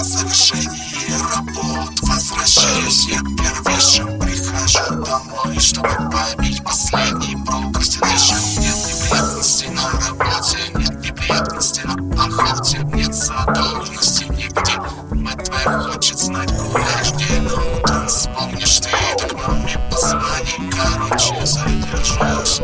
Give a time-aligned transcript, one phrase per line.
[0.00, 1.90] По завершении работ.
[2.00, 11.82] Возвращаюсь я первейшим Прихожу домой, чтобы побить последний прокрастинейшн Нет неприятностей на работе Нет неприятностей
[11.84, 15.44] на охоте Нет задолженности нигде.
[15.44, 22.62] Твоя хочет знать, гуляешь где Но утром вспомнишь ты Так маме позвони, короче, задержусь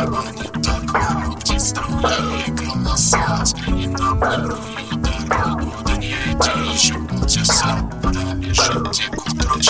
[0.00, 4.58] небо не такое, птиц другие голоса Взгляни на больную
[4.92, 9.60] дорогу, до нее идти еще полчаса Пробежит тебе к утру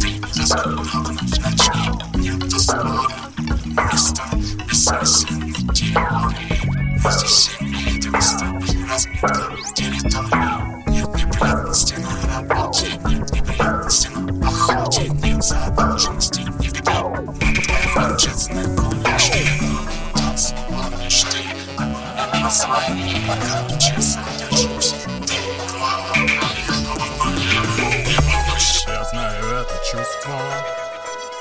[0.00, 3.08] ты не заскоро вновь начни Нет спора,
[3.92, 4.22] места
[4.68, 7.50] бессмысленной теории Здесь
[22.40, 22.48] Я
[29.04, 30.40] знаю это чувство.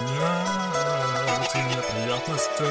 [0.01, 2.65] Нет, и неприятности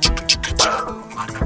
[0.00, 0.72] Чика-чика-ча,
[1.14, 1.40] маме